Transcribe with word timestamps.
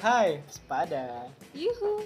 Hai, 0.00 0.40
sepada. 0.48 1.28
Yuhu. 1.52 2.04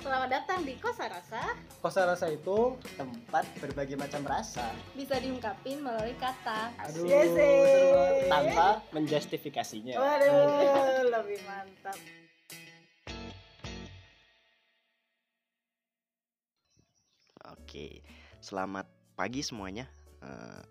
Selamat 0.00 0.28
datang 0.32 0.60
di 0.64 0.74
Kosa 0.76 1.06
Rasa. 1.06 1.54
Kosa 1.80 2.02
rasa 2.04 2.26
itu 2.28 2.76
tempat 2.98 3.44
berbagai 3.56 3.96
macam 3.96 4.24
rasa. 4.26 4.64
Bisa 4.92 5.16
diungkapin 5.16 5.80
melalui 5.80 6.16
kata. 6.18 6.72
Aduh, 6.82 7.04
Yes, 7.04 7.30
seru 7.30 7.88
banget. 7.94 8.12
eh. 8.18 8.28
tanpa 8.28 8.66
menjustifikasinya. 8.92 9.94
Waduh, 9.96 10.40
lebih 11.08 11.40
mantap. 11.44 11.96
Oke, 17.52 18.00
selamat 18.40 18.86
pagi 19.12 19.44
semuanya. 19.44 19.84
Eh, 20.24 20.62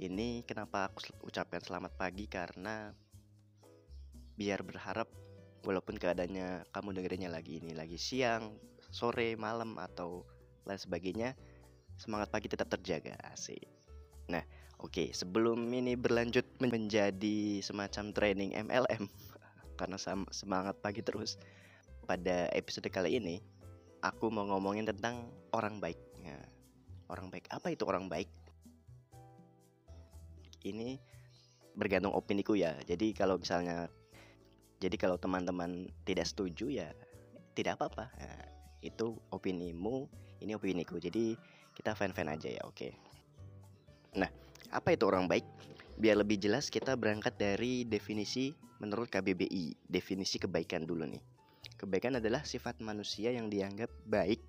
ini 0.00 0.40
kenapa 0.48 0.88
aku 0.88 1.12
ucapkan 1.28 1.60
selamat 1.60 1.92
pagi 1.94 2.24
karena 2.24 2.88
biar 4.40 4.64
berharap 4.64 5.08
walaupun 5.64 5.96
keadaannya 6.00 6.68
kamu 6.72 6.88
dengerinnya 6.96 7.30
lagi 7.32 7.60
ini 7.60 7.76
lagi 7.76 8.00
siang, 8.00 8.56
sore, 8.90 9.36
malam 9.36 9.76
atau 9.76 10.24
lain 10.64 10.80
sebagainya, 10.80 11.36
semangat 12.00 12.32
pagi 12.32 12.48
tetap 12.48 12.68
terjaga. 12.72 13.16
Asik. 13.32 13.64
Nah, 14.30 14.42
oke, 14.80 15.12
sebelum 15.12 15.68
ini 15.72 15.98
berlanjut 15.98 16.46
men- 16.62 16.72
menjadi 16.72 17.60
semacam 17.60 18.14
training 18.14 18.50
MLM 18.56 19.04
karena 19.78 19.96
semangat 20.30 20.76
pagi 20.80 21.00
terus 21.04 21.36
pada 22.04 22.50
episode 22.56 22.88
kali 22.90 23.16
ini 23.20 23.38
aku 24.00 24.32
mau 24.32 24.48
ngomongin 24.48 24.88
tentang 24.88 25.28
orang 25.52 25.78
baik. 25.78 25.98
Nah, 26.24 26.40
orang 27.12 27.28
baik 27.28 27.46
apa 27.52 27.72
itu 27.72 27.84
orang 27.84 28.08
baik? 28.08 28.28
Ini 30.60 31.00
bergantung 31.76 32.12
opiniku 32.12 32.52
ya. 32.52 32.76
Jadi 32.84 33.16
kalau 33.16 33.40
misalnya, 33.40 33.88
jadi 34.80 34.96
kalau 34.96 35.20
teman-teman 35.20 35.92
tidak 36.08 36.24
setuju 36.24 36.72
ya 36.72 36.88
tidak 37.52 37.76
apa-apa. 37.76 38.08
Nah, 38.16 38.42
itu 38.80 39.12
opinimu, 39.28 40.08
ini 40.40 40.56
opiniku. 40.56 40.96
Jadi 40.96 41.36
kita 41.76 41.92
fan-fan 41.92 42.32
aja 42.32 42.48
ya, 42.48 42.62
oke. 42.64 42.88
Nah, 44.16 44.30
apa 44.72 44.88
itu 44.96 45.04
orang 45.04 45.28
baik? 45.28 45.44
Biar 46.00 46.16
lebih 46.16 46.40
jelas 46.40 46.72
kita 46.72 46.96
berangkat 46.96 47.36
dari 47.36 47.84
definisi 47.84 48.56
menurut 48.80 49.12
KBBI. 49.12 49.84
Definisi 49.84 50.40
kebaikan 50.40 50.88
dulu 50.88 51.04
nih. 51.04 51.20
Kebaikan 51.76 52.16
adalah 52.16 52.44
sifat 52.44 52.80
manusia 52.80 53.32
yang 53.32 53.52
dianggap 53.52 53.92
baik 54.08 54.40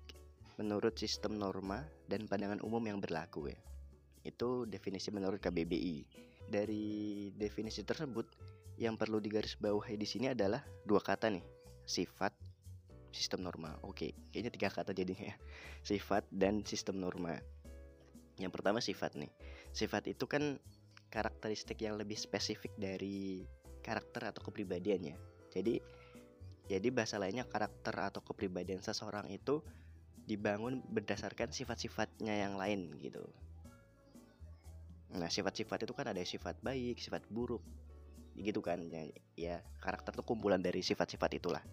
menurut 0.56 0.96
sistem 0.96 1.36
norma 1.36 1.84
dan 2.08 2.24
pandangan 2.24 2.60
umum 2.64 2.80
yang 2.80 3.00
berlaku 3.00 3.52
ya. 3.52 3.58
Itu 4.24 4.64
definisi 4.64 5.12
menurut 5.12 5.40
KBBI. 5.44 5.96
Dari 6.48 7.28
definisi 7.36 7.84
tersebut 7.84 8.28
yang 8.82 8.98
perlu 8.98 9.22
digarisbawahi 9.22 9.94
di 9.94 10.06
sini 10.10 10.34
adalah 10.34 10.58
dua 10.82 10.98
kata 10.98 11.30
nih, 11.30 11.46
sifat 11.86 12.34
sistem 13.14 13.46
norma. 13.46 13.78
Oke, 13.86 14.10
kayaknya 14.34 14.50
tiga 14.50 14.68
kata 14.74 14.90
jadinya 14.90 15.30
ya. 15.30 15.36
Sifat 15.86 16.26
dan 16.34 16.66
sistem 16.66 16.98
norma. 16.98 17.38
Yang 18.42 18.52
pertama 18.58 18.82
sifat 18.82 19.14
nih. 19.14 19.30
Sifat 19.70 20.10
itu 20.10 20.26
kan 20.26 20.58
karakteristik 21.12 21.78
yang 21.78 21.94
lebih 21.94 22.18
spesifik 22.18 22.74
dari 22.74 23.46
karakter 23.84 24.34
atau 24.34 24.42
kepribadiannya. 24.42 25.14
Jadi 25.54 25.78
jadi 26.66 26.88
bahasa 26.90 27.20
lainnya 27.20 27.44
karakter 27.44 27.92
atau 27.92 28.24
kepribadian 28.24 28.80
seseorang 28.80 29.28
itu 29.28 29.60
dibangun 30.24 30.80
berdasarkan 30.88 31.52
sifat-sifatnya 31.52 32.34
yang 32.48 32.56
lain 32.56 32.96
gitu. 32.98 33.22
Nah, 35.12 35.28
sifat-sifat 35.28 35.84
itu 35.84 35.92
kan 35.92 36.08
ada 36.08 36.22
sifat 36.24 36.56
baik, 36.64 36.96
sifat 36.96 37.28
buruk. 37.28 37.60
Gitu 38.36 38.60
kan. 38.64 38.80
Ya, 38.88 39.02
ya 39.36 39.56
karakter 39.80 40.16
itu 40.16 40.24
kumpulan 40.24 40.60
dari 40.60 40.80
sifat-sifat 40.80 41.30
itulah. 41.36 41.64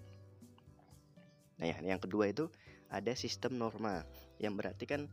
Nah, 1.59 1.67
ya, 1.67 1.77
yang 1.83 1.99
kedua 1.99 2.31
itu 2.31 2.47
ada 2.89 3.11
sistem 3.13 3.59
norma 3.59 4.01
yang 4.39 4.55
berarti 4.55 4.87
kan 4.87 5.11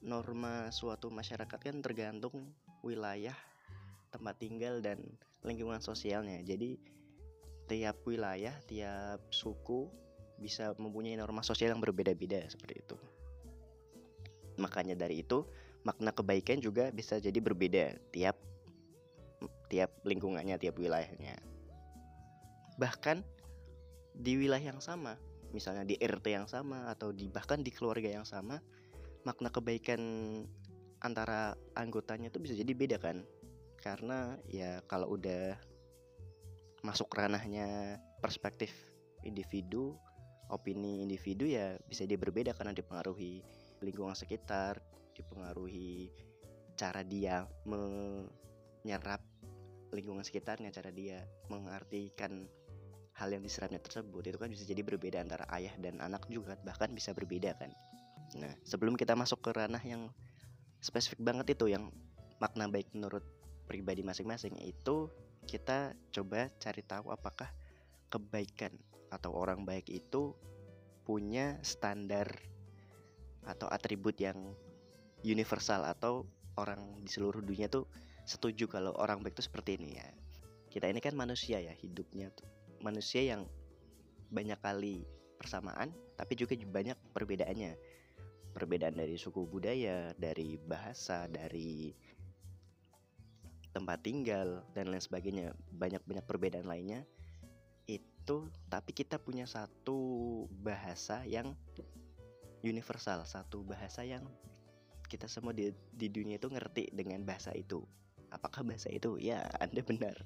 norma 0.00 0.72
suatu 0.72 1.12
masyarakat 1.12 1.60
kan 1.60 1.76
tergantung 1.84 2.54
wilayah 2.80 3.36
tempat 4.08 4.40
tinggal 4.40 4.80
dan 4.80 5.02
lingkungan 5.44 5.82
sosialnya. 5.82 6.40
Jadi 6.40 6.80
tiap 7.68 8.02
wilayah, 8.08 8.54
tiap 8.66 9.22
suku 9.30 9.86
bisa 10.40 10.72
mempunyai 10.80 11.14
norma 11.20 11.44
sosial 11.44 11.76
yang 11.76 11.84
berbeda-beda 11.84 12.42
seperti 12.48 12.80
itu. 12.80 12.96
Makanya 14.56 14.96
dari 14.96 15.20
itu 15.22 15.44
makna 15.84 16.12
kebaikan 16.12 16.60
juga 16.60 16.88
bisa 16.92 17.20
jadi 17.20 17.36
berbeda 17.40 17.96
tiap 18.12 18.36
tiap 19.70 19.94
lingkungannya, 20.02 20.58
tiap 20.58 20.76
wilayahnya. 20.76 21.38
Bahkan 22.76 23.22
di 24.18 24.32
wilayah 24.34 24.74
yang 24.74 24.82
sama, 24.82 25.14
misalnya 25.54 25.86
di 25.86 25.94
RT 25.96 26.26
yang 26.26 26.50
sama 26.50 26.90
atau 26.90 27.14
di 27.14 27.30
bahkan 27.30 27.62
di 27.62 27.70
keluarga 27.70 28.10
yang 28.10 28.26
sama, 28.26 28.58
makna 29.22 29.48
kebaikan 29.54 30.02
antara 31.00 31.56
anggotanya 31.78 32.28
itu 32.28 32.42
bisa 32.42 32.58
jadi 32.58 32.72
beda 32.74 32.96
kan? 32.98 33.22
Karena 33.80 34.36
ya 34.50 34.82
kalau 34.90 35.16
udah 35.16 35.56
masuk 36.82 37.12
ranahnya 37.14 37.96
perspektif 38.20 38.72
individu, 39.24 39.96
opini 40.50 41.04
individu 41.04 41.46
ya 41.48 41.78
bisa 41.88 42.04
dia 42.04 42.18
berbeda 42.18 42.52
karena 42.52 42.74
dipengaruhi 42.74 43.40
lingkungan 43.80 44.16
sekitar, 44.16 44.80
dipengaruhi 45.16 46.12
cara 46.76 47.04
dia 47.04 47.44
menyerap 47.64 49.19
lingkungan 49.94 50.22
sekitarnya, 50.22 50.70
cara 50.70 50.90
dia 50.94 51.22
mengartikan 51.50 52.46
hal 53.20 53.28
yang 53.36 53.44
diserapnya 53.44 53.82
tersebut 53.82 54.32
itu 54.32 54.38
kan 54.40 54.48
bisa 54.48 54.64
jadi 54.64 54.80
berbeda 54.80 55.20
antara 55.20 55.44
ayah 55.52 55.76
dan 55.76 56.00
anak 56.00 56.24
juga 56.32 56.56
bahkan 56.64 56.88
bisa 56.94 57.12
berbeda 57.12 57.52
kan. 57.60 57.68
Nah, 58.40 58.54
sebelum 58.64 58.96
kita 58.96 59.12
masuk 59.12 59.44
ke 59.44 59.50
ranah 59.52 59.82
yang 59.84 60.08
spesifik 60.80 61.20
banget 61.20 61.52
itu 61.52 61.68
yang 61.68 61.92
makna 62.40 62.70
baik 62.70 62.88
menurut 62.96 63.22
pribadi 63.68 64.00
masing-masing 64.00 64.56
itu 64.64 65.12
kita 65.44 65.92
coba 66.14 66.48
cari 66.56 66.82
tahu 66.86 67.12
apakah 67.12 67.52
kebaikan 68.08 68.72
atau 69.12 69.36
orang 69.36 69.68
baik 69.68 69.90
itu 69.92 70.32
punya 71.04 71.58
standar 71.60 72.30
atau 73.44 73.66
atribut 73.68 74.16
yang 74.16 74.54
universal 75.26 75.84
atau 75.84 76.24
orang 76.56 76.80
di 77.04 77.10
seluruh 77.10 77.44
dunia 77.44 77.68
tuh 77.68 77.84
setuju 78.30 78.70
kalau 78.70 78.94
orang 78.94 79.26
baik 79.26 79.34
itu 79.34 79.50
seperti 79.50 79.74
ini 79.74 79.98
ya. 79.98 80.06
Kita 80.70 80.86
ini 80.86 81.02
kan 81.02 81.18
manusia 81.18 81.58
ya, 81.58 81.74
hidupnya 81.74 82.30
tuh 82.30 82.46
manusia 82.80 83.26
yang 83.26 83.44
banyak 84.30 84.56
kali 84.62 85.04
persamaan 85.36 85.90
tapi 86.14 86.38
juga 86.38 86.54
banyak 86.54 86.94
perbedaannya. 87.10 87.74
Perbedaan 88.50 88.98
dari 88.98 89.14
suku 89.14 89.46
budaya, 89.46 90.10
dari 90.18 90.58
bahasa, 90.58 91.30
dari 91.30 91.94
tempat 93.70 94.02
tinggal 94.02 94.66
dan 94.74 94.90
lain 94.90 94.98
sebagainya 94.98 95.54
banyak-banyak 95.70 96.26
perbedaan 96.26 96.66
lainnya 96.66 97.06
itu 97.86 98.50
tapi 98.66 98.90
kita 98.90 99.22
punya 99.22 99.46
satu 99.46 100.46
bahasa 100.50 101.22
yang 101.22 101.54
universal 102.66 103.22
satu 103.22 103.62
bahasa 103.62 104.02
yang 104.02 104.26
kita 105.06 105.30
semua 105.30 105.54
di, 105.54 105.70
di 105.94 106.10
dunia 106.10 106.38
itu 106.38 106.50
ngerti 106.50 106.90
dengan 106.90 107.22
bahasa 107.22 107.54
itu 107.54 107.82
apakah 108.30 108.66
bahasa 108.66 108.88
itu? 108.90 109.18
Ya 109.20 109.46
anda 109.64 109.82
benar. 109.84 110.16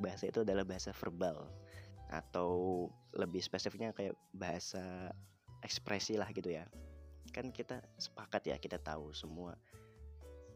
Bahasa 0.00 0.28
itu 0.28 0.42
adalah 0.42 0.64
bahasa 0.64 0.90
verbal. 0.96 1.48
Atau 2.10 2.88
lebih 3.14 3.38
spesifiknya 3.40 3.94
kayak 3.94 4.18
bahasa 4.34 5.14
ekspresi 5.62 6.18
lah 6.18 6.28
gitu 6.34 6.50
ya. 6.50 6.66
Kan 7.30 7.54
kita 7.54 7.78
sepakat 8.00 8.50
ya 8.50 8.56
kita 8.58 8.80
tahu 8.82 9.14
semua. 9.14 9.54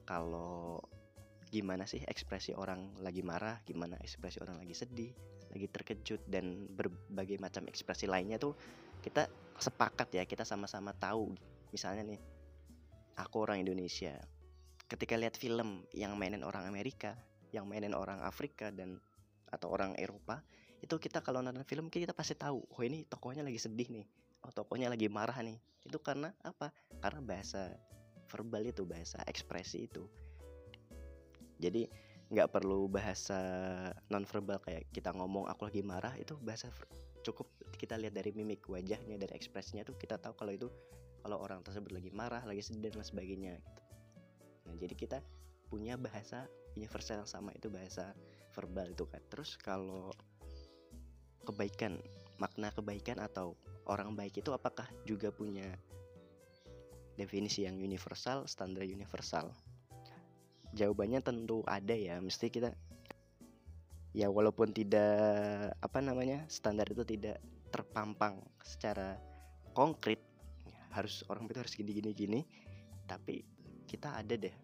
Kalau 0.05 0.83
gimana 1.49 1.87
sih 1.87 2.03
ekspresi 2.03 2.51
orang 2.57 2.99
lagi 2.99 3.23
marah, 3.23 3.63
gimana 3.63 3.95
ekspresi 4.03 4.43
orang 4.43 4.59
lagi 4.59 4.75
sedih, 4.75 5.15
lagi 5.55 5.71
terkejut 5.71 6.27
dan 6.27 6.67
berbagai 6.75 7.39
macam 7.39 7.71
ekspresi 7.71 8.11
lainnya 8.11 8.43
tuh 8.43 8.59
kita 9.05 9.31
sepakat 9.61 10.09
ya, 10.17 10.25
kita 10.25 10.43
sama-sama 10.43 10.97
tahu. 10.97 11.37
Misalnya 11.71 12.03
nih, 12.17 12.21
aku 13.21 13.45
orang 13.45 13.61
Indonesia. 13.61 14.17
Ketika 14.87 15.17
lihat 15.17 15.35
film 15.41 15.89
yang 15.97 16.15
mainin 16.15 16.45
orang 16.45 16.69
Amerika, 16.69 17.17
yang 17.51 17.65
mainin 17.65 17.97
orang 17.97 18.21
Afrika 18.21 18.69
dan 18.69 19.01
atau 19.49 19.71
orang 19.71 19.97
Eropa, 19.97 20.43
itu 20.83 20.99
kita 21.01 21.25
kalau 21.25 21.41
nonton 21.41 21.65
film 21.65 21.89
kita 21.89 22.13
pasti 22.13 22.37
tahu, 22.37 22.61
oh 22.61 22.83
ini 22.85 23.07
tokohnya 23.09 23.41
lagi 23.47 23.57
sedih 23.57 23.89
nih. 23.89 24.07
Oh, 24.45 24.53
tokohnya 24.53 24.93
lagi 24.93 25.09
marah 25.09 25.41
nih. 25.41 25.57
Itu 25.87 26.03
karena 26.05 26.35
apa? 26.45 26.69
Karena 27.01 27.25
bahasa 27.25 27.73
verbal 28.29 28.69
itu, 28.69 28.85
bahasa 28.85 29.25
ekspresi 29.25 29.89
itu 29.89 30.05
jadi 31.59 31.89
nggak 32.33 32.51
perlu 32.51 32.91
bahasa 32.91 33.39
nonverbal 34.11 34.59
kayak 34.65 34.89
kita 34.91 35.13
ngomong 35.15 35.47
aku 35.47 35.69
lagi 35.69 35.85
marah 35.85 36.13
itu 36.17 36.35
bahasa 36.41 36.73
cukup 37.23 37.47
kita 37.77 38.01
lihat 38.01 38.17
dari 38.17 38.33
mimik 38.33 38.65
wajahnya 38.67 39.21
dari 39.21 39.33
ekspresinya 39.37 39.85
tuh 39.87 39.95
kita 39.97 40.19
tahu 40.19 40.35
kalau 40.35 40.53
itu 40.53 40.69
kalau 41.25 41.41
orang 41.41 41.65
tersebut 41.65 41.93
lagi 41.93 42.11
marah 42.13 42.43
lagi 42.45 42.61
sedih 42.65 42.93
dan 42.93 43.05
sebagainya 43.05 43.61
gitu. 43.61 43.84
Nah 44.75 44.83
jadi 44.83 44.95
kita 44.99 45.19
punya 45.71 45.95
bahasa 45.95 46.51
universal 46.75 47.23
yang 47.23 47.31
sama 47.31 47.55
itu 47.55 47.71
bahasa 47.71 48.11
verbal 48.59 48.91
itu 48.91 49.07
kan. 49.07 49.23
Terus 49.31 49.55
kalau 49.55 50.11
kebaikan 51.47 52.03
makna 52.43 52.75
kebaikan 52.75 53.23
atau 53.23 53.55
orang 53.87 54.19
baik 54.19 54.43
itu 54.43 54.51
apakah 54.51 54.91
juga 55.07 55.31
punya 55.31 55.79
definisi 57.15 57.63
yang 57.63 57.79
universal 57.79 58.51
standar 58.51 58.83
universal? 58.83 59.55
Jawabannya 60.75 61.23
tentu 61.23 61.63
ada 61.71 61.95
ya 61.95 62.19
mesti 62.19 62.51
kita 62.51 62.75
ya 64.11 64.27
walaupun 64.27 64.75
tidak 64.75 65.71
apa 65.79 66.03
namanya 66.03 66.43
standar 66.51 66.91
itu 66.91 67.07
tidak 67.07 67.39
terpampang 67.71 68.43
secara 68.67 69.23
konkret 69.71 70.19
harus 70.91 71.23
orang 71.31 71.47
itu 71.47 71.59
harus 71.63 71.75
gini 71.75 71.91
gini 71.95 72.11
gini 72.15 72.41
tapi 73.07 73.43
kita 73.91 74.15
ada 74.19 74.35
deh 74.39 74.64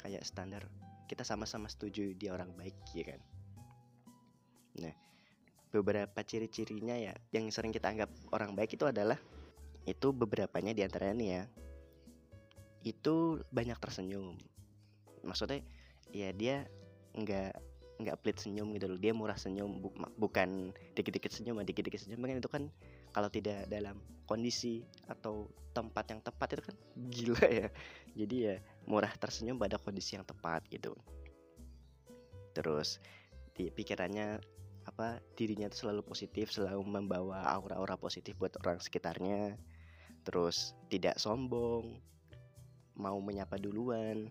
kayak 0.00 0.24
standar 0.24 0.64
kita 1.04 1.26
sama-sama 1.26 1.68
setuju 1.68 2.16
dia 2.16 2.32
orang 2.32 2.50
baik 2.56 2.76
ya 2.96 3.04
kan? 3.12 3.20
Nah 4.80 4.94
beberapa 5.70 6.18
ciri-cirinya 6.26 6.98
ya 6.98 7.14
yang 7.30 7.46
sering 7.52 7.70
kita 7.70 7.92
anggap 7.92 8.10
orang 8.34 8.58
baik 8.58 8.74
itu 8.74 8.88
adalah 8.88 9.20
itu 9.86 10.10
beberapanya 10.10 10.74
di 10.74 10.82
antaranya 10.82 11.14
nih 11.14 11.30
ya 11.30 11.42
itu 12.82 13.44
banyak 13.52 13.76
tersenyum. 13.76 14.40
Maksudnya 15.20 15.60
ya 16.10 16.32
dia 16.32 16.64
nggak 17.14 17.52
nggak 18.00 18.16
pelit 18.24 18.40
senyum 18.40 18.72
gitu 18.72 18.88
loh 18.88 18.96
dia 18.96 19.12
murah 19.12 19.36
senyum 19.36 19.84
bu, 19.84 19.92
bukan 20.16 20.72
dikit-dikit 20.96 21.36
senyum 21.36 21.60
dikit-dikit 21.60 22.00
senyum 22.00 22.24
kan 22.24 22.40
itu 22.40 22.48
kan 22.48 22.64
kalau 23.12 23.28
tidak 23.28 23.68
dalam 23.68 24.00
kondisi 24.24 24.80
atau 25.04 25.52
tempat 25.76 26.08
yang 26.10 26.20
tepat 26.24 26.48
itu 26.56 26.62
kan 26.66 26.76
gila 27.12 27.46
ya. 27.46 27.68
Jadi 28.16 28.36
ya 28.42 28.54
murah 28.90 29.14
tersenyum 29.14 29.54
pada 29.54 29.78
kondisi 29.78 30.18
yang 30.18 30.26
tepat 30.26 30.66
gitu. 30.66 30.98
Terus 32.50 32.98
di 33.54 33.70
pikirannya 33.70 34.42
apa 34.90 35.22
dirinya 35.38 35.70
itu 35.70 35.86
selalu 35.86 36.02
positif 36.02 36.50
selalu 36.50 36.82
membawa 36.82 37.46
aura-aura 37.46 37.94
positif 37.94 38.34
buat 38.34 38.58
orang 38.66 38.82
sekitarnya. 38.82 39.54
Terus 40.26 40.74
tidak 40.90 41.22
sombong 41.22 42.02
mau 42.98 43.16
menyapa 43.22 43.56
duluan 43.62 44.26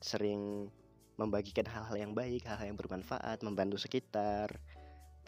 sering 0.00 0.72
membagikan 1.20 1.68
hal-hal 1.68 1.94
yang 1.94 2.12
baik 2.16 2.42
hal-hal 2.48 2.72
yang 2.72 2.80
bermanfaat 2.80 3.44
membantu 3.44 3.76
sekitar. 3.76 4.48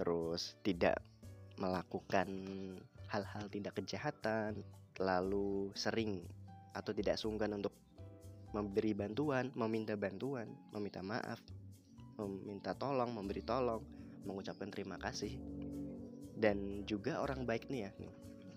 Terus 0.01 0.57
tidak 0.65 1.05
melakukan 1.61 2.29
hal-hal 3.13 3.45
tindak 3.53 3.77
kejahatan 3.77 4.65
lalu 4.97 5.69
sering 5.77 6.25
atau 6.73 6.93
tidak 6.93 7.17
sungkan 7.21 7.53
untuk 7.53 7.73
memberi 8.57 8.97
bantuan 8.97 9.53
meminta 9.53 9.93
bantuan 10.01 10.49
meminta 10.73 11.05
maaf 11.05 11.45
meminta 12.17 12.73
tolong 12.73 13.13
memberi 13.13 13.45
tolong 13.45 13.85
mengucapkan 14.25 14.73
terima 14.73 14.97
kasih. 14.97 15.37
Dan 16.37 16.85
juga 16.89 17.21
orang 17.21 17.45
baik 17.45 17.69
nih 17.69 17.89
ya 17.89 17.91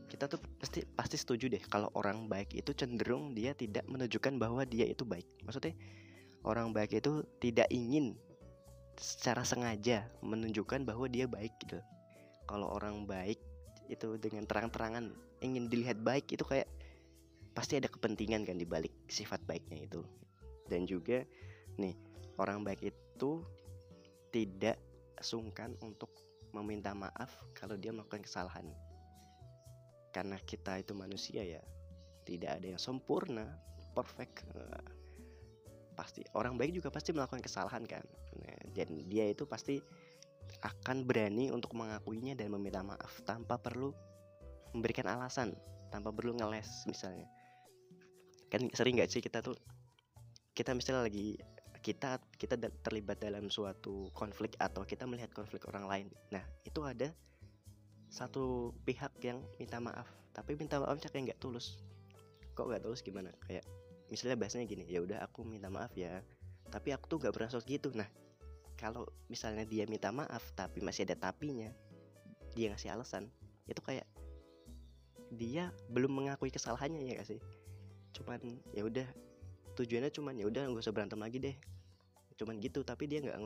kita 0.10 0.26
tuh 0.26 0.42
pasti 0.58 0.82
pasti 0.98 1.16
setuju 1.22 1.54
deh 1.54 1.62
kalau 1.70 1.94
orang 1.94 2.26
baik 2.26 2.58
itu 2.58 2.74
cenderung 2.74 3.38
dia 3.38 3.54
tidak 3.54 3.86
menunjukkan 3.86 4.42
bahwa 4.42 4.66
dia 4.66 4.90
itu 4.90 5.06
baik. 5.06 5.28
Maksudnya 5.46 5.78
orang 6.44 6.74
baik 6.74 6.98
itu 6.98 7.22
tidak 7.38 7.70
ingin 7.70 8.18
secara 8.98 9.46
sengaja 9.46 10.10
menunjukkan 10.26 10.84
bahwa 10.84 11.06
dia 11.06 11.30
baik 11.30 11.54
gitu. 11.62 11.78
Kalau 12.50 12.74
orang 12.74 13.06
baik 13.06 13.38
itu 13.86 14.18
dengan 14.18 14.50
terang-terangan 14.50 15.14
ingin 15.46 15.70
dilihat 15.70 16.02
baik 16.02 16.26
itu 16.34 16.42
kayak 16.42 16.68
pasti 17.60 17.76
ada 17.76 17.92
kepentingan 17.92 18.48
kan 18.48 18.56
dibalik 18.56 18.96
sifat 19.12 19.44
baiknya 19.44 19.84
itu 19.84 20.00
dan 20.72 20.88
juga 20.88 21.28
nih 21.76 22.00
orang 22.40 22.64
baik 22.64 22.96
itu 22.96 23.44
tidak 24.32 24.80
sungkan 25.20 25.76
untuk 25.84 26.08
meminta 26.56 26.96
maaf 26.96 27.30
kalau 27.54 27.78
dia 27.78 27.94
melakukan 27.94 28.24
kesalahan. 28.26 28.66
Karena 30.10 30.40
kita 30.42 30.82
itu 30.82 30.98
manusia 30.98 31.46
ya, 31.46 31.62
tidak 32.26 32.62
ada 32.62 32.68
yang 32.74 32.82
sempurna, 32.82 33.46
perfect. 33.94 34.42
Eh, 34.56 34.88
pasti 35.94 36.24
orang 36.34 36.56
baik 36.56 36.80
juga 36.80 36.90
pasti 36.90 37.14
melakukan 37.14 37.44
kesalahan 37.44 37.84
kan. 37.86 38.02
Nah, 38.40 38.58
dan 38.74 38.90
dia 39.12 39.30
itu 39.30 39.46
pasti 39.46 39.78
akan 40.66 41.06
berani 41.06 41.54
untuk 41.54 41.78
mengakuinya 41.78 42.34
dan 42.34 42.50
meminta 42.50 42.82
maaf 42.82 43.22
tanpa 43.22 43.62
perlu 43.62 43.94
memberikan 44.74 45.06
alasan, 45.06 45.54
tanpa 45.94 46.10
perlu 46.10 46.34
ngeles 46.34 46.90
misalnya. 46.90 47.30
Kan 48.50 48.70
sering 48.74 48.98
nggak 48.98 49.10
sih 49.10 49.22
kita 49.22 49.46
tuh 49.46 49.56
kita 50.58 50.76
misalnya 50.76 51.08
lagi 51.08 51.40
kita 51.80 52.20
kita 52.36 52.60
terlibat 52.84 53.24
dalam 53.24 53.48
suatu 53.48 54.12
konflik 54.12 54.60
atau 54.60 54.84
kita 54.84 55.08
melihat 55.08 55.32
konflik 55.32 55.64
orang 55.72 55.88
lain. 55.88 56.08
Nah 56.36 56.44
itu 56.68 56.84
ada 56.84 57.14
satu 58.10 58.76
pihak 58.84 59.16
yang 59.22 59.40
minta 59.62 59.78
maaf 59.80 60.10
tapi 60.34 60.58
minta 60.58 60.82
maafnya 60.82 61.08
kayak 61.14 61.34
nggak 61.34 61.42
tulus. 61.42 61.80
Kok 62.58 62.68
nggak 62.68 62.84
tulus 62.84 63.00
gimana? 63.06 63.32
Kayak 63.48 63.64
misalnya 64.12 64.36
bahasanya 64.36 64.66
gini 64.68 64.84
ya 64.90 65.00
udah 65.06 65.24
aku 65.24 65.46
minta 65.46 65.72
maaf 65.72 65.94
ya 65.96 66.20
tapi 66.70 66.92
aku 66.92 67.06
tuh 67.08 67.18
nggak 67.22 67.34
berasal 67.38 67.64
gitu. 67.64 67.94
Nah 67.96 68.10
kalau 68.80 69.04
misalnya 69.28 69.68
dia 69.68 69.84
minta 69.88 70.10
maaf 70.10 70.42
tapi 70.56 70.80
masih 70.80 71.04
ada 71.08 71.30
tapinya 71.30 71.72
dia 72.56 72.72
ngasih 72.72 72.96
alasan 72.96 73.28
itu 73.68 73.84
kayak 73.84 74.08
dia 75.36 75.70
belum 75.94 76.10
mengakui 76.24 76.50
kesalahannya 76.50 77.06
ya 77.06 77.22
gak 77.22 77.30
sih 77.36 77.40
cuman 78.16 78.40
ya 78.74 78.84
udah. 78.86 79.08
Tujuannya 79.78 80.12
cuman 80.12 80.36
ya 80.36 80.46
udah 80.50 80.68
nggak 80.68 80.84
usah 80.84 80.92
berantem 80.92 81.20
lagi 81.20 81.40
deh. 81.40 81.56
Cuman 82.36 82.60
gitu 82.60 82.84
tapi 82.84 83.08
dia 83.08 83.24
nggak 83.24 83.40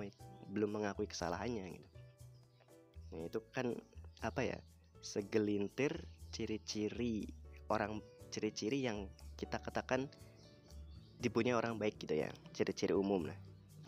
belum 0.49 0.81
mengakui 0.81 1.05
kesalahannya 1.05 1.77
gitu. 1.77 1.89
Nah 3.13 3.21
itu 3.29 3.39
kan 3.53 3.77
apa 4.25 4.41
ya 4.41 4.57
segelintir 5.03 6.07
ciri-ciri 6.33 7.29
orang 7.69 8.01
ciri-ciri 8.33 8.81
yang 8.81 9.05
kita 9.37 9.61
katakan 9.61 10.09
dipunyai 11.21 11.53
orang 11.53 11.77
baik 11.77 12.01
gitu 12.01 12.17
ya. 12.17 12.33
Ciri-ciri 12.53 12.97
umum 12.97 13.29
lah. 13.29 13.37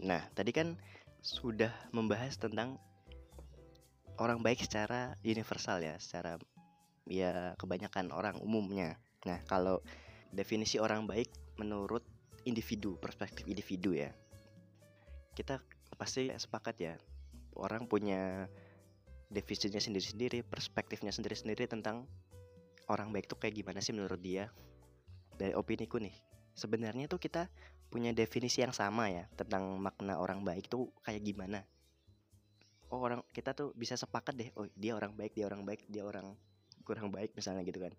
Nah 0.02 0.22
tadi 0.38 0.54
kan 0.54 0.78
sudah 1.26 1.74
membahas 1.90 2.38
tentang 2.38 2.78
orang 4.22 4.40
baik 4.46 4.62
secara 4.64 5.18
universal 5.26 5.82
ya 5.82 5.98
secara 5.98 6.38
ya 7.10 7.58
kebanyakan 7.58 8.14
orang 8.14 8.38
umumnya. 8.42 8.98
Nah 9.26 9.42
kalau 9.50 9.82
definisi 10.36 10.78
orang 10.78 11.08
baik 11.08 11.32
menurut 11.56 12.04
individu 12.44 13.00
perspektif 13.00 13.48
individu 13.48 13.96
ya. 13.96 14.12
Kita 15.34 15.60
pasti 15.96 16.28
sepakat 16.30 16.76
ya 16.78 16.94
orang 17.56 17.88
punya 17.88 18.46
definisinya 19.32 19.80
sendiri-sendiri 19.80 20.44
perspektifnya 20.44 21.10
sendiri-sendiri 21.10 21.66
tentang 21.66 22.06
orang 22.92 23.10
baik 23.10 23.26
tuh 23.32 23.40
kayak 23.40 23.64
gimana 23.64 23.80
sih 23.80 23.96
menurut 23.96 24.20
dia. 24.20 24.52
Dari 25.36 25.56
opini 25.56 25.88
ku 25.88 25.98
nih 25.98 26.14
sebenarnya 26.56 27.08
tuh 27.08 27.20
kita 27.20 27.48
punya 27.88 28.12
definisi 28.12 28.60
yang 28.60 28.76
sama 28.76 29.08
ya 29.08 29.24
tentang 29.40 29.80
makna 29.80 30.20
orang 30.20 30.44
baik 30.44 30.68
tuh 30.68 30.92
kayak 31.02 31.24
gimana. 31.24 31.64
Oh 32.94 33.02
orang 33.02 33.26
kita 33.34 33.58
tuh 33.58 33.74
bisa 33.74 33.98
sepakat 33.98 34.38
deh 34.38 34.50
oh 34.60 34.70
dia 34.78 34.94
orang 34.94 35.16
baik 35.18 35.34
dia 35.34 35.50
orang 35.50 35.66
baik 35.66 35.88
dia 35.90 36.06
orang 36.06 36.38
kurang 36.86 37.10
baik 37.10 37.34
misalnya 37.34 37.66
gitu 37.66 37.82
kan 37.82 37.92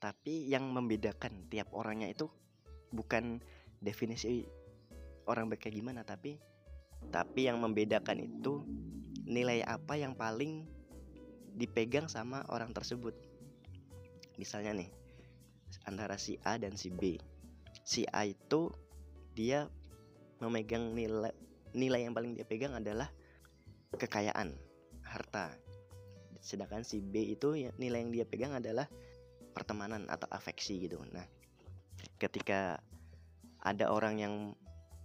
tapi 0.00 0.48
yang 0.48 0.66
membedakan 0.72 1.46
tiap 1.52 1.70
orangnya 1.76 2.08
itu 2.08 2.26
bukan 2.90 3.38
definisi 3.78 4.48
orang 5.28 5.46
baik 5.46 5.68
kayak 5.68 5.76
gimana 5.78 6.02
tapi 6.02 6.40
tapi 7.08 7.48
yang 7.48 7.60
membedakan 7.60 8.24
itu 8.24 8.64
nilai 9.24 9.64
apa 9.64 9.96
yang 9.96 10.12
paling 10.12 10.68
dipegang 11.56 12.06
sama 12.12 12.44
orang 12.52 12.76
tersebut. 12.76 13.16
Misalnya 14.36 14.76
nih 14.76 14.90
antara 15.88 16.20
si 16.20 16.36
A 16.44 16.60
dan 16.60 16.76
si 16.76 16.92
B. 16.92 17.16
Si 17.86 18.04
A 18.10 18.28
itu 18.28 18.68
dia 19.32 19.70
memegang 20.44 20.92
nilai 20.92 21.32
nilai 21.72 22.04
yang 22.04 22.12
paling 22.12 22.36
dia 22.36 22.44
pegang 22.44 22.76
adalah 22.76 23.08
kekayaan 23.96 24.52
harta. 25.06 25.54
Sedangkan 26.40 26.84
si 26.84 27.00
B 27.04 27.36
itu 27.36 27.56
ya, 27.56 27.70
nilai 27.76 28.00
yang 28.04 28.12
dia 28.12 28.26
pegang 28.26 28.56
adalah 28.56 28.88
pertemanan 29.52 30.06
atau 30.08 30.26
afeksi 30.30 30.86
gitu. 30.88 31.02
Nah 31.10 31.26
ketika 32.16 32.80
ada 33.60 33.92
orang 33.92 34.16
yang 34.20 34.34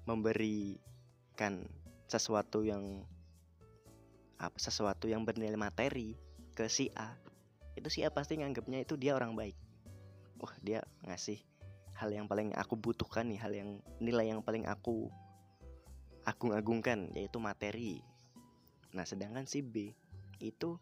memberikan 0.07 1.67
sesuatu 2.07 2.61
yang 2.63 3.03
apa 4.37 4.55
sesuatu 4.59 5.07
yang 5.07 5.23
bernilai 5.23 5.57
materi 5.57 6.15
ke 6.53 6.67
si 6.67 6.91
A 6.95 7.15
itu 7.75 7.87
si 7.91 8.03
A 8.07 8.11
pasti 8.11 8.39
nganggapnya 8.39 8.83
itu 8.87 8.95
dia 8.95 9.15
orang 9.15 9.35
baik. 9.35 9.57
Wah 10.39 10.55
dia 10.63 10.83
ngasih 11.03 11.39
hal 11.95 12.11
yang 12.11 12.27
paling 12.27 12.51
aku 12.55 12.75
butuhkan 12.75 13.27
nih 13.27 13.39
hal 13.39 13.51
yang 13.55 13.69
nilai 14.03 14.31
yang 14.31 14.43
paling 14.43 14.67
aku 14.67 15.11
agung-agungkan 16.27 17.11
yaitu 17.15 17.39
materi. 17.39 18.03
Nah 18.95 19.03
sedangkan 19.03 19.47
si 19.47 19.63
B 19.63 19.91
itu 20.39 20.79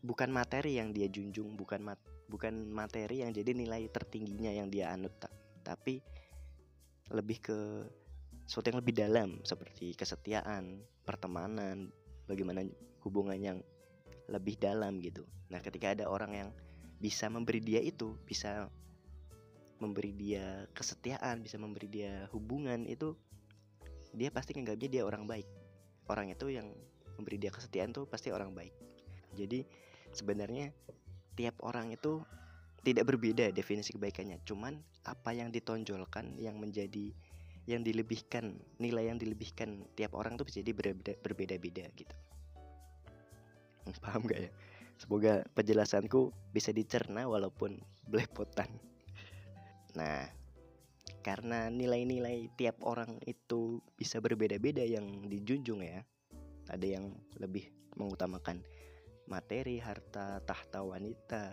bukan 0.00 0.32
materi 0.32 0.80
yang 0.80 0.96
dia 0.96 1.08
junjung 1.12 1.56
bukan 1.56 1.84
mat 1.84 2.00
bukan 2.30 2.70
materi 2.70 3.26
yang 3.26 3.34
jadi 3.34 3.50
nilai 3.50 3.90
tertingginya 3.90 4.54
yang 4.54 4.70
dia 4.70 4.94
anut 4.94 5.12
tapi 5.66 5.98
lebih 7.10 7.42
ke 7.42 7.58
sesuatu 8.46 8.70
yang 8.70 8.80
lebih 8.82 8.94
dalam 8.98 9.28
seperti 9.46 9.94
kesetiaan, 9.94 10.82
pertemanan, 11.02 11.90
bagaimana 12.26 12.66
hubungan 13.02 13.38
yang 13.38 13.58
lebih 14.30 14.58
dalam 14.58 15.02
gitu. 15.02 15.26
Nah 15.50 15.58
ketika 15.58 15.90
ada 15.90 16.06
orang 16.06 16.32
yang 16.34 16.48
bisa 17.02 17.26
memberi 17.26 17.58
dia 17.58 17.82
itu 17.82 18.14
bisa 18.26 18.70
memberi 19.80 20.12
dia 20.12 20.68
kesetiaan 20.76 21.40
bisa 21.40 21.56
memberi 21.56 21.88
dia 21.88 22.28
hubungan 22.36 22.84
itu 22.84 23.16
dia 24.12 24.28
pasti 24.28 24.54
nganggapnya 24.54 24.88
dia 24.90 25.02
orang 25.06 25.26
baik. 25.26 25.46
Orang 26.10 26.30
itu 26.30 26.50
yang 26.50 26.74
memberi 27.14 27.38
dia 27.38 27.50
kesetiaan 27.54 27.94
tuh 27.94 28.06
pasti 28.06 28.34
orang 28.34 28.50
baik. 28.50 28.74
Jadi 29.38 29.62
sebenarnya 30.10 30.74
tiap 31.40 31.56
orang 31.64 31.96
itu 31.96 32.20
tidak 32.84 33.08
berbeda 33.08 33.48
definisi 33.48 33.96
kebaikannya. 33.96 34.44
Cuman 34.44 34.76
apa 35.08 35.32
yang 35.32 35.48
ditonjolkan 35.48 36.36
yang 36.36 36.60
menjadi 36.60 37.16
yang 37.64 37.80
dilebihkan 37.80 38.60
nilai 38.76 39.08
yang 39.08 39.16
dilebihkan 39.16 39.88
tiap 39.96 40.12
orang 40.12 40.36
tuh 40.36 40.44
jadi 40.44 40.68
berbeda 40.76 41.16
berbeda-beda 41.24 41.88
gitu. 41.96 42.16
Paham 44.04 44.28
gak 44.28 44.40
ya? 44.48 44.50
Semoga 45.00 45.40
penjelasanku 45.56 46.28
bisa 46.52 46.76
dicerna 46.76 47.24
walaupun 47.24 47.80
belepotan. 48.04 48.68
Nah 49.96 50.28
karena 51.24 51.72
nilai-nilai 51.72 52.52
tiap 52.60 52.84
orang 52.84 53.16
itu 53.24 53.80
bisa 53.96 54.20
berbeda-beda 54.20 54.84
yang 54.84 55.24
dijunjung 55.28 55.80
ya 55.80 56.04
ada 56.68 56.86
yang 56.86 57.12
lebih 57.40 57.68
mengutamakan 57.96 58.60
materi 59.30 59.78
harta 59.78 60.42
tahta 60.42 60.82
wanita. 60.82 61.44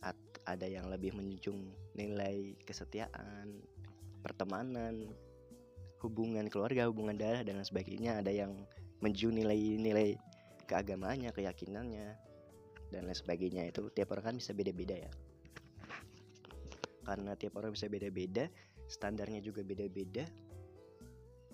At- 0.00 0.40
ada 0.48 0.64
yang 0.64 0.88
lebih 0.88 1.12
menjunjung 1.12 1.76
nilai 1.92 2.56
kesetiaan 2.64 3.60
pertemanan 4.24 5.12
hubungan 6.00 6.48
keluarga 6.48 6.88
hubungan 6.88 7.20
darah 7.20 7.44
dan 7.44 7.60
lain 7.60 7.68
sebagainya. 7.68 8.24
Ada 8.24 8.32
yang 8.32 8.56
menjunjung 9.04 9.44
nilai-nilai 9.44 10.16
keagamaannya 10.64 11.36
keyakinannya 11.36 12.08
dan 12.88 13.00
lain 13.04 13.14
sebagainya. 13.14 13.68
Itu 13.68 13.92
tiap 13.92 14.16
orang 14.16 14.32
kan 14.32 14.36
bisa 14.40 14.56
beda-beda 14.56 14.96
ya. 14.96 15.12
Karena 17.04 17.36
tiap 17.36 17.60
orang 17.60 17.76
bisa 17.76 17.92
beda-beda 17.92 18.48
standarnya 18.90 19.38
juga 19.38 19.62
beda-beda 19.62 20.26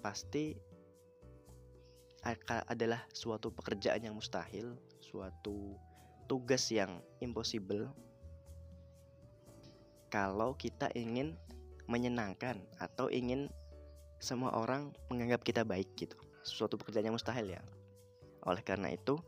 pasti 0.01 0.57
adalah 2.67 3.07
suatu 3.15 3.55
pekerjaan 3.55 4.03
yang 4.03 4.19
mustahil 4.19 4.75
suatu 4.99 5.79
tugas 6.27 6.69
yang 6.75 6.99
impossible. 7.23 7.89
Kalau 10.11 10.59
kita 10.59 10.91
ingin 10.99 11.39
menyenangkan 11.87 12.59
atau 12.83 13.07
ingin 13.07 13.47
semua 14.19 14.55
orang 14.59 14.91
menganggap 15.07 15.47
kita 15.47 15.63
baik 15.63 15.95
gitu. 15.95 16.19
Suatu 16.43 16.75
pekerjaan 16.75 17.11
yang 17.11 17.17
mustahil 17.17 17.55
ya. 17.55 17.63
Oleh 18.47 18.63
karena 18.63 18.91
itu 18.91 19.19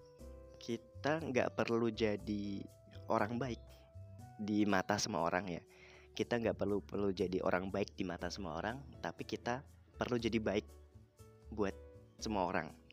kita 0.58 1.22
nggak 1.22 1.54
perlu 1.54 1.90
jadi 1.90 2.62
orang 3.06 3.38
baik 3.38 3.62
di 4.42 4.66
mata 4.66 4.98
semua 4.98 5.26
orang 5.26 5.46
ya. 5.46 5.62
Kita 6.14 6.34
nggak 6.34 6.58
perlu 6.58 6.82
perlu 6.82 7.14
jadi 7.14 7.38
orang 7.46 7.70
baik 7.70 7.94
di 7.94 8.02
mata 8.02 8.26
semua 8.26 8.58
orang 8.58 8.82
tapi 8.98 9.22
kita 9.22 9.62
perlu 9.94 10.18
jadi 10.18 10.38
baik 10.42 10.66
buat 11.54 11.74
semua 12.18 12.50
orang 12.50 12.87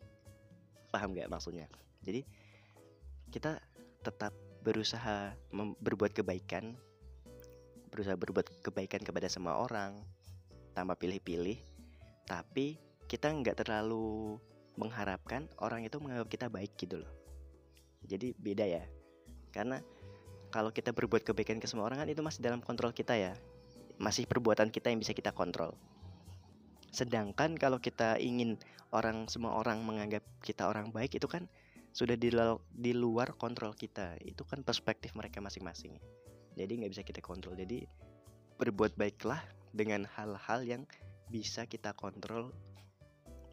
paham 0.96 1.12
nggak 1.12 1.28
maksudnya? 1.28 1.68
Jadi 2.08 2.24
kita 3.36 3.60
tetap 4.00 4.32
berusaha 4.64 5.36
berbuat 5.84 6.16
kebaikan 6.16 6.80
berusaha 7.92 8.16
berbuat 8.16 8.64
kebaikan 8.64 9.04
kepada 9.04 9.28
semua 9.28 9.60
orang 9.60 9.96
tanpa 10.76 10.96
pilih-pilih 10.96 11.60
tapi 12.28 12.80
kita 13.06 13.30
nggak 13.32 13.64
terlalu 13.64 14.40
mengharapkan 14.76 15.48
orang 15.64 15.88
itu 15.88 16.00
menganggap 16.00 16.28
kita 16.28 16.48
baik 16.52 16.76
gitu 16.76 17.04
loh. 17.04 17.12
Jadi 18.04 18.36
beda 18.36 18.66
ya. 18.68 18.84
Karena 19.56 19.80
kalau 20.52 20.74
kita 20.76 20.92
berbuat 20.92 21.24
kebaikan 21.24 21.64
ke 21.64 21.68
semua 21.70 21.88
orang 21.88 22.04
kan 22.04 22.10
itu 22.12 22.20
masih 22.20 22.44
dalam 22.44 22.60
kontrol 22.60 22.92
kita 22.92 23.16
ya. 23.16 23.34
Masih 23.96 24.28
perbuatan 24.28 24.68
kita 24.74 24.92
yang 24.92 25.00
bisa 25.00 25.16
kita 25.16 25.32
kontrol 25.32 25.72
sedangkan 26.96 27.60
kalau 27.60 27.84
kita 27.84 28.16
ingin 28.16 28.56
orang 28.96 29.28
semua 29.28 29.60
orang 29.60 29.84
menganggap 29.84 30.24
kita 30.40 30.72
orang 30.72 30.96
baik 30.96 31.20
itu 31.20 31.28
kan 31.28 31.52
sudah 31.92 32.16
di, 32.16 32.32
di 32.72 32.92
luar 32.96 33.36
kontrol 33.36 33.76
kita. 33.76 34.16
Itu 34.24 34.48
kan 34.48 34.64
perspektif 34.64 35.12
mereka 35.16 35.44
masing-masing. 35.44 36.00
Jadi 36.56 36.72
nggak 36.80 36.92
bisa 36.96 37.04
kita 37.04 37.20
kontrol. 37.20 37.60
Jadi 37.60 37.84
berbuat 38.56 38.96
baiklah 38.96 39.44
dengan 39.76 40.08
hal-hal 40.16 40.64
yang 40.64 40.84
bisa 41.28 41.68
kita 41.68 41.92
kontrol 41.92 42.56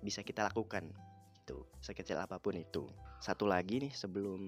bisa 0.03 0.23
kita 0.27 0.47
lakukan 0.51 0.91
itu 1.39 1.63
sekecil 1.83 2.19
apa 2.19 2.39
pun 2.39 2.59
itu. 2.59 2.87
Satu 3.23 3.47
lagi 3.47 3.83
nih 3.83 3.95
sebelum 3.95 4.43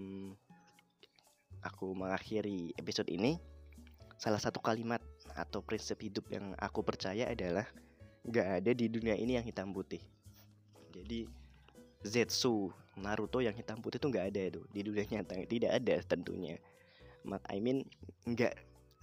aku 1.63 1.95
mengakhiri 1.95 2.75
episode 2.79 3.11
ini 3.11 3.39
salah 4.19 4.39
satu 4.39 4.63
kalimat 4.63 5.03
atau 5.35 5.63
prinsip 5.63 5.99
hidup 6.03 6.27
yang 6.31 6.55
aku 6.59 6.87
percaya 6.87 7.31
adalah 7.31 7.67
nggak 8.25 8.49
ada 8.61 8.71
di 8.73 8.87
dunia 8.89 9.15
ini 9.15 9.37
yang 9.37 9.45
hitam 9.45 9.71
putih. 9.71 10.01
Jadi 10.97 11.29
Zetsu 12.05 12.73
Naruto 12.97 13.45
yang 13.45 13.53
hitam 13.53 13.85
putih 13.85 14.01
itu 14.01 14.09
nggak 14.09 14.27
ada 14.33 14.43
tuh 14.61 14.65
di 14.73 14.81
dunia 14.81 15.05
nyata. 15.05 15.45
Tidak 15.45 15.71
ada 15.71 15.95
tentunya. 16.09 16.57
Mak 17.25 17.45
I 17.53 17.61
mean 17.61 17.85
nggak 18.25 18.55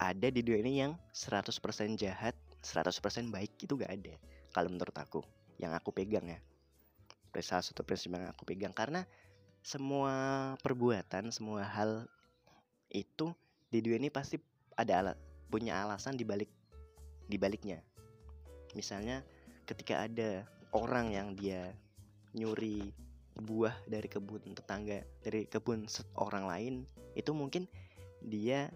ada 0.02 0.26
di 0.30 0.40
dunia 0.42 0.60
ini 0.66 0.72
yang 0.82 0.92
100% 1.14 1.54
jahat 1.98 2.34
100% 2.62 3.30
baik 3.30 3.52
itu 3.62 3.78
nggak 3.78 3.92
ada. 3.92 4.14
Kalau 4.50 4.68
menurut 4.70 4.94
aku 4.98 5.22
yang 5.62 5.70
aku 5.74 5.94
pegang 5.94 6.26
ya. 6.26 6.38
Salah 7.40 7.64
satu 7.64 7.86
prinsip 7.86 8.12
yang 8.12 8.28
aku 8.28 8.42
pegang. 8.42 8.74
Karena 8.74 9.06
semua 9.62 10.12
perbuatan 10.66 11.30
semua 11.30 11.62
hal 11.62 12.10
itu 12.90 13.30
di 13.70 13.78
dunia 13.78 14.02
ini 14.02 14.10
pasti 14.10 14.36
ada 14.74 14.92
ala, 15.00 15.12
punya 15.48 15.80
alasan 15.86 16.18
dibalik 16.18 16.50
dibaliknya 17.30 17.80
misalnya 18.72 19.24
ketika 19.68 20.04
ada 20.06 20.44
orang 20.72 21.12
yang 21.12 21.28
dia 21.36 21.72
nyuri 22.32 22.92
buah 23.32 23.72
dari 23.88 24.08
kebun 24.08 24.52
tetangga 24.52 25.04
dari 25.24 25.48
kebun 25.48 25.88
orang 26.20 26.44
lain 26.44 26.74
itu 27.16 27.32
mungkin 27.32 27.64
dia 28.20 28.68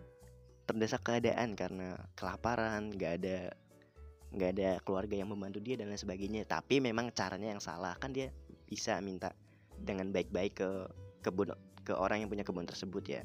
terdesak 0.67 1.07
keadaan 1.07 1.55
karena 1.55 1.95
kelaparan 2.19 2.91
nggak 2.91 3.13
ada 3.23 3.39
nggak 4.35 4.51
ada 4.59 4.71
keluarga 4.83 5.15
yang 5.15 5.31
membantu 5.31 5.63
dia 5.63 5.79
dan 5.79 5.89
lain 5.89 6.01
sebagainya. 6.01 6.43
Tapi 6.45 6.83
memang 6.83 7.15
caranya 7.15 7.55
yang 7.55 7.63
salah 7.63 7.95
kan 7.97 8.11
dia 8.11 8.35
bisa 8.67 8.99
minta 8.99 9.31
dengan 9.79 10.11
baik-baik 10.11 10.59
ke 10.59 10.71
kebun 11.23 11.55
ke 11.87 11.95
orang 11.95 12.27
yang 12.27 12.29
punya 12.29 12.43
kebun 12.43 12.67
tersebut 12.67 13.05
ya. 13.07 13.23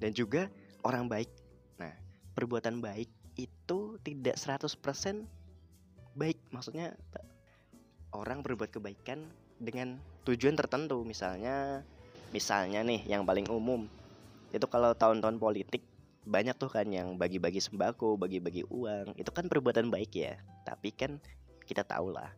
Dan 0.00 0.10
juga 0.16 0.48
orang 0.86 1.10
baik. 1.10 1.28
Nah 1.76 1.92
perbuatan 2.32 2.80
baik 2.80 3.12
itu 3.38 3.96
tidak 4.02 4.34
100% 4.36 4.74
baik. 6.18 6.38
Maksudnya 6.50 6.98
orang 8.10 8.42
berbuat 8.42 8.74
kebaikan 8.74 9.22
dengan 9.62 10.02
tujuan 10.26 10.58
tertentu. 10.58 11.06
Misalnya 11.06 11.86
misalnya 12.34 12.82
nih 12.82 13.06
yang 13.06 13.22
paling 13.22 13.46
umum. 13.46 13.86
Itu 14.50 14.66
kalau 14.66 14.92
tahun-tahun 14.92 15.38
politik 15.38 15.86
banyak 16.28 16.60
tuh 16.60 16.68
kan 16.68 16.84
yang 16.90 17.16
bagi-bagi 17.16 17.62
sembako 17.62 18.18
bagi-bagi 18.18 18.66
uang. 18.68 19.14
Itu 19.14 19.30
kan 19.30 19.46
perbuatan 19.46 19.88
baik 19.88 20.12
ya. 20.18 20.34
Tapi 20.66 20.90
kan 20.92 21.22
kita 21.64 21.86
tahu 21.86 22.10
lah 22.10 22.34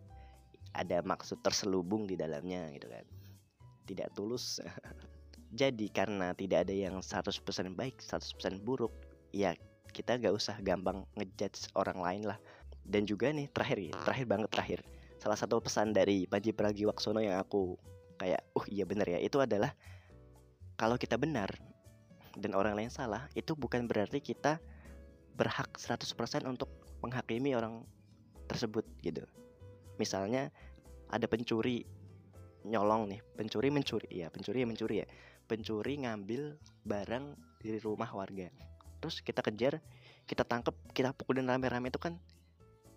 ada 0.77 1.03
maksud 1.03 1.41
terselubung 1.43 2.05
di 2.05 2.15
dalamnya 2.15 2.69
gitu 2.77 2.93
kan. 2.93 3.05
Tidak 3.89 4.13
tulus. 4.13 4.61
Jadi 5.61 5.91
karena 5.91 6.31
tidak 6.37 6.69
ada 6.69 6.75
yang 6.77 7.03
100% 7.03 7.43
baik 7.75 7.99
100% 7.99 8.63
buruk 8.63 8.95
ya 9.35 9.51
kita 9.91 10.17
nggak 10.17 10.35
usah 10.35 10.57
gampang 10.63 11.05
ngejudge 11.19 11.71
orang 11.75 11.99
lain 12.01 12.23
lah. 12.31 12.39
Dan 12.81 13.07
juga 13.07 13.31
nih 13.31 13.47
terakhir 13.53 13.79
ya 13.79 13.95
terakhir 14.03 14.27
banget 14.27 14.49
terakhir. 14.51 14.81
Salah 15.21 15.37
satu 15.37 15.61
pesan 15.61 15.93
dari 15.93 16.25
Panji 16.25 16.57
Pragiwaksono 16.57 17.21
yang 17.21 17.39
aku 17.39 17.77
kayak 18.17 18.41
oh 18.57 18.65
iya 18.67 18.89
bener 18.89 19.07
ya. 19.07 19.19
Itu 19.21 19.39
adalah 19.39 19.71
kalau 20.81 20.97
kita 20.97 21.21
benar 21.21 21.53
dan 22.41 22.57
orang 22.57 22.79
lain 22.79 22.89
salah 22.89 23.29
itu 23.37 23.53
bukan 23.53 23.85
berarti 23.85 24.23
kita 24.23 24.63
berhak 25.37 25.77
100% 25.77 26.09
untuk 26.49 26.71
menghakimi 27.05 27.53
orang 27.53 27.85
tersebut 28.49 28.87
gitu. 29.05 29.23
Misalnya 30.01 30.49
ada 31.13 31.27
pencuri 31.29 31.85
nyolong 32.61 33.09
nih 33.09 33.21
pencuri 33.41 33.73
mencuri 33.73 34.09
ya 34.13 34.29
pencuri 34.33 34.65
yang 34.65 34.71
mencuri 34.73 35.05
ya. 35.05 35.07
Pencuri 35.51 35.99
ngambil 36.07 36.57
barang 36.87 37.35
dari 37.61 37.79
rumah 37.83 38.09
warga 38.15 38.70
terus 39.01 39.25
kita 39.25 39.41
kejar 39.41 39.81
kita 40.31 40.47
tangkap 40.47 40.77
kita 40.95 41.11
pukulin 41.17 41.49
rame-rame 41.49 41.91
itu 41.91 41.99
kan 41.99 42.15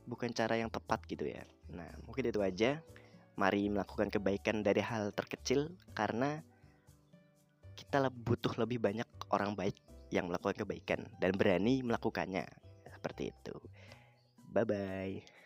bukan 0.05 0.29
cara 0.35 0.59
yang 0.59 0.69
tepat 0.69 1.01
gitu 1.09 1.25
ya. 1.25 1.47
Nah 1.71 1.89
mungkin 2.05 2.29
itu 2.29 2.43
aja. 2.43 2.83
Mari 3.33 3.65
melakukan 3.65 4.13
kebaikan 4.13 4.61
dari 4.61 4.85
hal 4.85 5.09
terkecil 5.09 5.73
karena 5.97 6.45
kita 7.73 8.05
butuh 8.13 8.53
lebih 8.61 8.77
banyak 8.77 9.09
orang 9.33 9.57
baik 9.57 9.73
yang 10.13 10.29
melakukan 10.29 10.61
kebaikan 10.61 11.09
dan 11.17 11.33
berani 11.33 11.81
melakukannya. 11.81 12.45
Seperti 12.85 13.33
itu. 13.33 13.55
Bye 14.53 14.69
bye 14.69 15.42